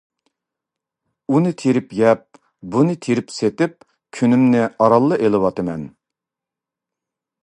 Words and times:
ئۇنى 1.33 1.49
تىرىپ 1.63 1.91
يەپ، 1.99 2.23
بۇنى 2.77 2.97
تىرىپ 3.07 3.29
سېتىپ 3.35 3.77
كۈنۈمنى 4.19 4.63
ئارانلا 4.87 5.21
ئېلىۋاتىمەن. 5.27 5.85